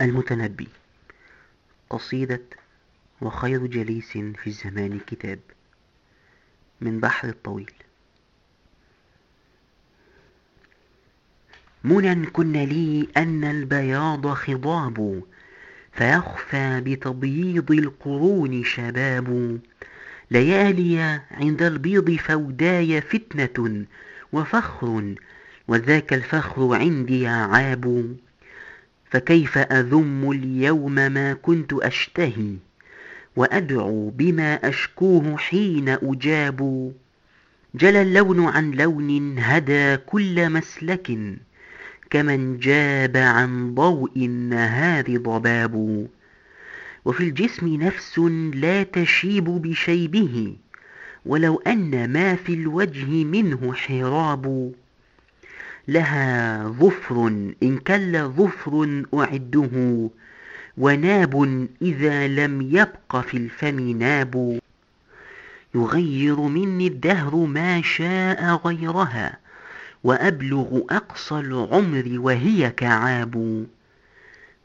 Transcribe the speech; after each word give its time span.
المتنبي. 0.00 0.68
قصيدة 1.90 2.40
وخير 3.20 3.66
جليس 3.66 4.10
في 4.12 4.46
الزمان 4.46 5.00
كتاب. 5.06 5.38
من 6.80 7.00
بحر 7.00 7.28
الطويل. 7.28 7.72
منى 11.84 12.26
كن 12.26 12.52
لي 12.52 13.08
أن 13.16 13.44
البياض 13.44 14.26
خضاب 14.26 15.22
فيخفى 15.92 16.80
بتبييض 16.80 17.72
القرون 17.72 18.64
شباب. 18.64 19.60
ليالي 20.30 21.20
عند 21.30 21.62
البيض 21.62 22.10
فوداي 22.16 23.00
فتنة 23.00 23.86
وفخر 24.32 25.14
وذاك 25.68 26.12
الفخر 26.12 26.74
عندي 26.74 27.26
عاب. 27.26 28.16
فكيف 29.10 29.58
أذم 29.58 30.30
اليوم 30.30 30.94
ما 30.94 31.34
كنت 31.34 31.72
أشتهي 31.72 32.56
وأدعو 33.36 34.10
بما 34.10 34.68
أشكوه 34.68 35.36
حين 35.36 35.88
أجاب 35.88 36.92
جلى 37.74 38.02
اللون 38.02 38.46
عن 38.46 38.70
لون 38.70 39.38
هدى 39.38 39.96
كل 39.96 40.50
مسلك 40.50 41.18
كمن 42.10 42.58
جاب 42.58 43.16
عن 43.16 43.74
ضوء 43.74 44.10
النهار 44.16 45.16
ضباب 45.16 46.06
وفي 47.04 47.20
الجسم 47.20 47.68
نفس 47.82 48.18
لا 48.54 48.82
تشيب 48.82 49.44
بشيبه 49.44 50.56
ولو 51.26 51.62
أن 51.66 52.12
ما 52.12 52.34
في 52.34 52.54
الوجه 52.54 53.24
منه 53.24 53.72
حراب 53.72 54.72
لها 55.88 56.68
ظفر 56.68 57.26
إن 57.62 57.78
كل 57.78 58.18
ظفر 58.18 59.02
أعده. 59.14 60.10
وناب 60.78 61.68
إذا 61.82 62.28
لم 62.28 62.62
يبق 62.62 63.16
في 63.20 63.36
الفم 63.36 63.80
ناب. 63.80 64.60
يغير 65.74 66.40
مني 66.40 66.86
الدهر 66.86 67.36
ما 67.36 67.82
شاء 67.82 68.60
غيرها 68.66 69.38
وأبلغ 70.04 70.80
أقصى 70.90 71.34
العمر 71.34 72.04
وهي 72.16 72.70
كعاب. 72.70 73.66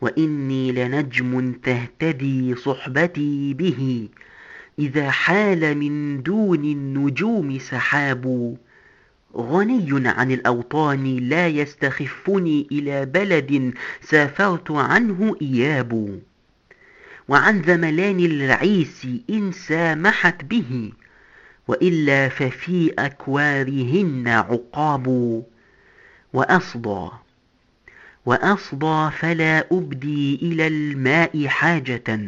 وإني 0.02 0.72
لنجم 0.72 1.52
تهتدي 1.52 2.56
صحبتي 2.56 3.54
به 3.54 4.10
إذا 4.80 5.12
حال 5.12 5.78
من 5.78 6.24
دون 6.24 6.66
النجوم 6.66 7.60
سحاب. 7.60 8.56
غني 9.36 10.10
عن 10.10 10.32
الأوطان 10.32 11.18
لا 11.18 11.48
يستخفني 11.48 12.68
إلى 12.72 13.06
بلد 13.06 13.74
سافرت 14.02 14.72
عنه 14.72 15.36
إياب. 15.42 16.20
وعن 17.28 17.62
ذملان 17.62 18.20
العيس 18.20 19.08
إن 19.30 19.52
سامحت 19.52 20.44
به 20.44 20.92
وإلا 21.68 22.30
ففي 22.30 22.94
أكوارهن 23.00 24.28
عقاب. 24.28 25.08
وأصدى 26.34 27.10
وأصدى 28.26 29.10
فلا 29.18 29.68
أبدي 29.72 30.36
إلى 30.42 30.68
الماء 30.68 31.48
حاجة 31.48 32.20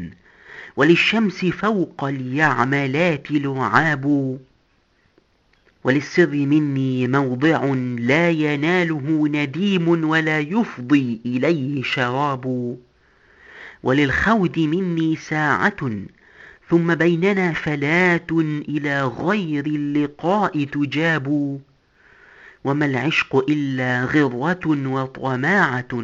وللشمس 0.76 1.46
فوق 1.46 2.04
اليعملات 2.04 3.32
لعاب. 3.32 4.38
وللسر 5.84 6.28
مني 6.28 7.08
موضع 7.08 7.66
لا 8.00 8.30
يناله 8.30 9.28
نديم 9.28 9.88
ولا 10.10 10.40
يفضي 10.40 11.22
إليه 11.26 11.84
شراب. 11.84 12.78
وللخود 13.84 14.60
مني 14.60 15.16
ساعة 15.16 15.92
ثم 16.70 16.96
بيننا 16.96 17.54
فلات 17.54 18.32
إلى 18.70 19.04
غير 19.04 19.66
اللقاء 19.66 20.64
تجاب. 20.64 21.60
وما 22.64 22.86
العشق 22.86 23.46
إلا 23.50 24.06
غرة 24.06 24.88
وطماعة 24.88 26.04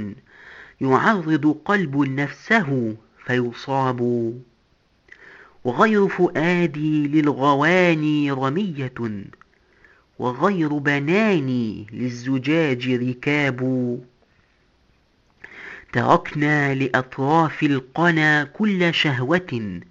يعرض 0.82 1.58
قلب 1.66 1.98
نفسه 1.98 2.96
فيصاب. 3.26 4.02
وغير 5.64 6.08
فؤادي 6.08 7.08
للغواني 7.08 8.32
رمية 8.32 8.94
وغير 10.20 10.78
بناني 10.78 11.88
للزجاج 11.94 12.90
ركاب. 12.90 13.60
تركنا 15.94 16.76
لأطراف 16.76 17.64
القنا 17.64 18.44
كل 18.44 18.94
شهوة 18.94 19.82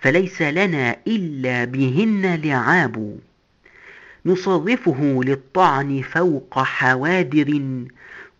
فليس 0.00 0.42
لنا 0.42 0.96
إلا 1.06 1.64
بهن 1.64 2.40
لعاب. 2.44 3.18
نصرفه 4.26 5.20
للطعن 5.24 6.02
فوق 6.02 6.58
حوادر 6.58 7.62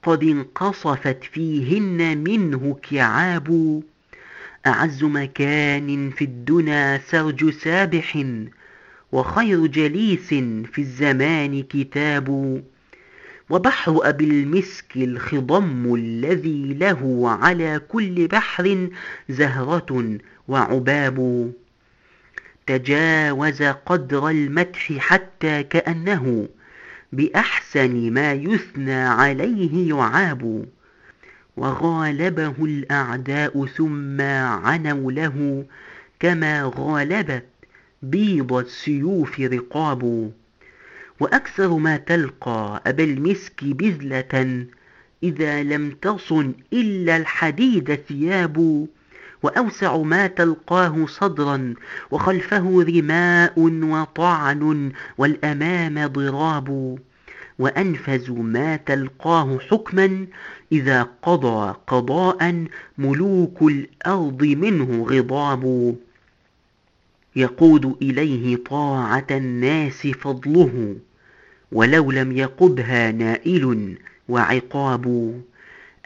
قد 0.03 0.22
انقصفت 0.22 1.25
فيهن 1.25 2.19
منه 2.19 2.77
كعاب. 2.91 3.82
أعز 4.66 5.04
مكان 5.04 6.10
في 6.10 6.25
الدنا 6.25 6.98
سرج 6.98 7.50
سابح 7.50 8.25
وخير 9.12 9.66
جليس 9.66 10.28
في 10.72 10.78
الزمان 10.78 11.62
كتاب 11.62 12.28
وبحر 13.50 14.00
أبي 14.03 14.25
المسك 14.25 14.97
الخضم 14.97 15.94
الذي 15.94 16.75
له 16.75 17.31
على 17.43 17.81
كل 17.88 18.26
بحر 18.26 18.88
زهرة 19.28 20.19
وعباب. 20.48 21.50
تجاوز 22.66 23.62
قدر 23.62 24.28
المدح 24.28 24.93
حتى 24.98 25.62
كأنه 25.62 26.48
بأحسن 27.12 28.12
ما 28.12 28.32
يثنى 28.32 29.03
عليه 29.03 29.88
يعاب. 29.88 30.66
وغالبه 31.56 32.54
الأعداء 32.60 33.66
ثم 33.66 34.21
عنوا 34.21 35.12
له 35.12 35.65
كما 36.21 36.72
غالبت 36.77 37.49
بيض 38.02 38.52
السيوف 38.52 39.40
رقاب 39.40 40.32
وأكثر 41.20 41.76
ما 41.76 41.96
تلقى 41.96 42.82
أبا 42.86 43.04
المسك 43.04 43.64
بذلة 43.64 44.66
إذا 45.22 45.62
لم 45.62 45.90
تصن 45.90 46.52
إلا 46.72 47.16
الحديد 47.16 47.94
ثياب 47.94 48.86
وأوسع 49.42 49.96
ما 49.96 50.26
تلقاه 50.26 51.06
صدرا 51.06 51.74
وخلفه 52.10 52.84
رماء 52.88 53.52
وطعن 53.82 54.92
والأمام 55.18 56.06
ضراب 56.06 56.98
وأنفز 57.58 58.30
ما 58.30 58.76
تلقاه 58.76 59.58
حكما 59.58 60.26
إذا 60.72 61.08
قضى 61.22 61.74
قضاء 61.86 62.64
ملوك 62.98 63.62
الأرض 63.62 64.42
منه 64.42 65.04
غضاب. 65.04 65.94
يقود 67.36 67.96
إليه 68.02 68.56
طاعة 68.56 69.26
الناس 69.30 70.06
فضله 70.06 70.96
ولو 71.72 72.10
لم 72.10 72.36
يقبها 72.36 73.12
نائل 73.12 73.98
وعقاب. 74.28 75.34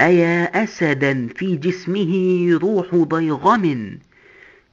أيا 0.00 0.64
أسدا 0.64 1.28
في 1.36 1.56
جسمه 1.56 2.48
روح 2.62 2.94
ضيغم 2.94 3.98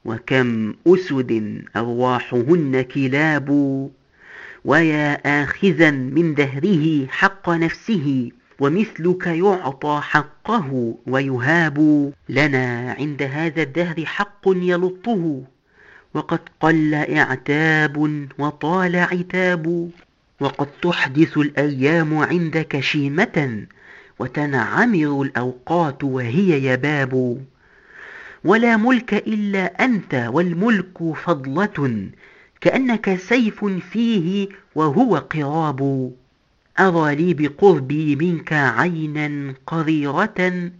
وكم 0.04 0.74
أسد 0.86 1.62
أرواحهن 1.76 2.82
كلاب. 2.82 3.50
ويا 4.64 5.42
آخذا 5.42 5.90
من 5.90 6.34
دهره 6.34 7.06
حق 7.06 7.50
نفسه 7.50 8.30
ومثلك 8.60 9.26
يعطى 9.26 10.00
حقه 10.02 10.94
ويهاب. 11.06 12.12
لنا 12.28 12.96
عند 12.98 13.22
هذا 13.22 13.62
الدهر 13.62 14.04
حق 14.04 14.42
يلطه. 14.46 15.42
وقد 16.14 16.40
قل 16.60 16.94
إعتاب 16.94 18.26
وطال 18.38 18.96
عتاب 18.96 19.90
وقد 20.40 20.66
تحدث 20.82 21.38
الأيام 21.38 22.18
عندك 22.18 22.80
شيمة 22.80 23.66
وتنعمر 24.18 25.22
الأوقات 25.22 26.04
وهي 26.04 26.64
يباب 26.64 27.42
ولا 28.44 28.76
ملك 28.76 29.14
إلا 29.14 29.84
أنت 29.84 30.28
والملك 30.32 31.12
فضلة 31.24 32.08
كأنك 32.60 33.16
سيف 33.16 33.64
فيه 33.64 34.48
وهو 34.74 35.16
قراب. 35.16 36.12
أرى 36.80 37.14
لي 37.14 37.34
بقربي 37.34 38.16
منك 38.16 38.52
عينا 38.52 39.54
قريرة 39.66 40.70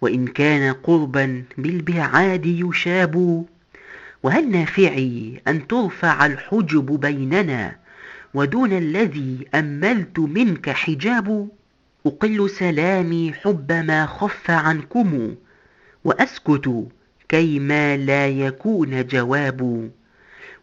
وإن 0.00 0.26
كان 0.26 0.72
قربا 0.72 1.44
بالبعاد 1.58 2.46
يشاب. 2.46 3.44
وهل 4.22 4.50
نافعي 4.50 5.42
أن 5.48 5.66
ترفع 5.66 6.26
الحجب 6.26 7.00
بيننا 7.00 7.76
ودون 8.34 8.72
الذي 8.72 9.46
أملت 9.54 10.18
منك 10.18 10.70
حجاب؟ 10.70 11.48
أقل 12.06 12.50
سلامي 12.50 13.32
حب 13.32 13.72
ما 13.72 14.06
خف 14.06 14.50
عنكم 14.50 15.34
وأسكت 16.04 16.88
كيما 17.28 17.96
لا 17.96 18.28
يكون 18.28 19.06
جواب. 19.06 19.90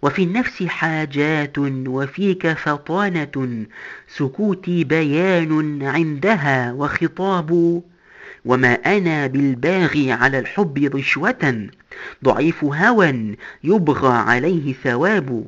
وفي 0.01 0.23
النفس 0.23 0.63
حاجات 0.63 1.57
وفيك 1.87 2.47
فطانة 2.47 3.65
سكوتي 4.07 4.83
بيان 4.83 5.83
عندها 5.83 6.73
وخطاب. 6.73 7.81
وما 8.47 8.73
أنا 8.73 9.27
بالباغي 9.27 10.11
على 10.11 10.39
الحب 10.39 10.77
رشوة 10.95 11.67
ضعيف 12.23 12.63
هوى 12.63 13.35
يبغى 13.63 14.13
عليه 14.13 14.73
ثواب. 14.73 15.45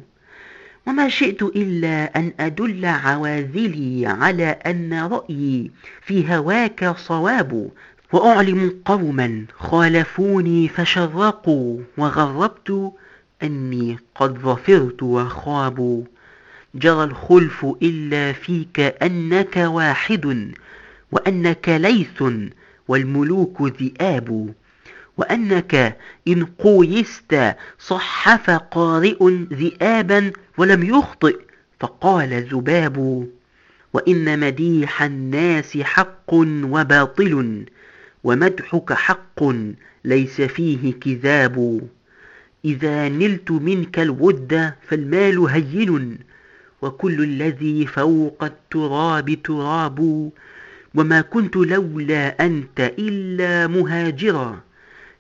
وما 0.88 1.10
شئت 1.10 1.42
إلا 1.44 2.20
أن 2.20 2.32
أدل 2.40 2.86
عواذلي 2.86 4.08
على 4.08 4.46
أن 4.46 4.94
رأيي 4.94 5.72
في 6.02 6.36
هواك 6.36 6.96
صواب 6.98 7.70
وأعلم 8.14 8.80
قوما 8.86 9.46
خالفوني 9.58 10.68
فشرقوا 10.68 11.80
وغربت 11.98 12.92
أني 13.44 13.98
قد 14.16 14.38
ظفرت 14.38 15.04
وخابوا 15.04 16.04
جرى 16.76 17.04
الخلف 17.04 17.66
إلا 17.82 18.32
فيك 18.32 18.80
أنك 18.80 19.58
واحد 19.58 20.54
وأنك 21.12 21.70
ليث 21.70 22.24
والملوك 22.90 23.62
ذئاب 23.62 24.54
وأنك 25.18 25.98
إن 26.28 26.46
قويست 26.46 27.56
صحف 27.80 28.50
قارئ 28.50 29.30
ذئابا 29.54 30.32
ولم 30.58 30.84
يخطئ 30.84 31.38
فقال 31.80 32.48
ذباب 32.54 33.28
وإن 33.94 34.40
مديح 34.40 35.04
الناس 35.04 35.78
حق 35.78 36.34
وباطل 36.34 37.66
ومدحك 38.24 38.94
حق 38.94 39.44
ليس 40.06 40.42
فيه 40.42 40.94
كذاب. 40.94 41.82
إذا 42.66 43.10
نلت 43.10 43.52
منك 43.52 44.00
الود 44.00 44.72
فالمال 44.88 45.40
هين 45.40 46.18
وكل 46.82 47.24
الذي 47.24 47.86
فوق 47.86 48.44
التراب 48.44 49.38
تراب. 49.44 50.30
وما 50.96 51.22
كنت 51.22 51.56
لولا 51.56 52.46
أنت 52.46 52.80
إلا 53.00 53.68
مهاجرا 53.68 54.62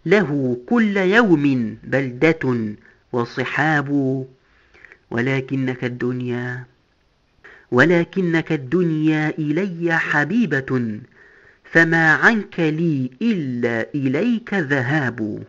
له 0.05 0.57
كل 0.67 0.97
يوم 0.97 1.77
بلدة 1.83 2.73
وصحاب. 3.11 4.25
ولكنك 5.11 5.83
الدنيا 5.83 6.65
ولكنك 7.71 8.51
الدنيا 8.51 9.29
إلي 9.29 9.97
حبيبة 9.97 10.99
فما 11.71 12.11
عنك 12.13 12.59
لي 12.59 13.11
إلا 13.21 13.87
إليك 13.95 14.53
ذهاب. 14.53 15.43